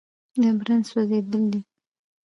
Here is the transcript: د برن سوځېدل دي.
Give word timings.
د 0.41 0.43
برن 0.59 0.81
سوځېدل 0.89 1.43
دي. 1.51 1.59